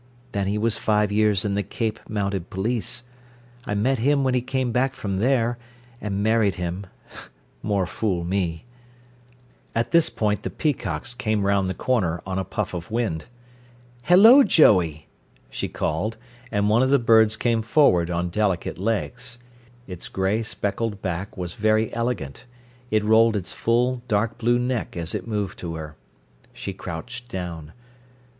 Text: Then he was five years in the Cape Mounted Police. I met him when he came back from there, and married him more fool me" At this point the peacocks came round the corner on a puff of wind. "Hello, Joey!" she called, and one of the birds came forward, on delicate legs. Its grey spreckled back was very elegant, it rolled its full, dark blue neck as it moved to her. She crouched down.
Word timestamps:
Then 0.31 0.47
he 0.47 0.57
was 0.57 0.79
five 0.79 1.11
years 1.11 1.45
in 1.45 1.53
the 1.53 1.61
Cape 1.61 1.99
Mounted 2.09 2.49
Police. 2.49 3.03
I 3.65 3.75
met 3.75 3.99
him 3.99 4.23
when 4.23 4.33
he 4.33 4.41
came 4.41 4.71
back 4.71 4.95
from 4.95 5.17
there, 5.19 5.59
and 6.01 6.23
married 6.23 6.55
him 6.55 6.87
more 7.61 7.85
fool 7.85 8.23
me" 8.23 8.65
At 9.75 9.91
this 9.91 10.09
point 10.09 10.41
the 10.41 10.49
peacocks 10.49 11.13
came 11.13 11.45
round 11.45 11.67
the 11.67 11.75
corner 11.75 12.19
on 12.25 12.39
a 12.39 12.43
puff 12.43 12.73
of 12.73 12.89
wind. 12.89 13.27
"Hello, 14.01 14.41
Joey!" 14.41 15.05
she 15.51 15.67
called, 15.67 16.17
and 16.51 16.67
one 16.67 16.81
of 16.81 16.89
the 16.89 16.97
birds 16.97 17.37
came 17.37 17.61
forward, 17.61 18.09
on 18.09 18.29
delicate 18.29 18.79
legs. 18.79 19.37
Its 19.85 20.07
grey 20.07 20.41
spreckled 20.41 20.99
back 21.03 21.37
was 21.37 21.53
very 21.53 21.93
elegant, 21.93 22.45
it 22.89 23.05
rolled 23.05 23.35
its 23.35 23.53
full, 23.53 24.01
dark 24.07 24.39
blue 24.39 24.57
neck 24.57 24.97
as 24.97 25.13
it 25.13 25.27
moved 25.27 25.59
to 25.59 25.75
her. 25.75 25.95
She 26.53 26.73
crouched 26.73 27.29
down. 27.29 27.71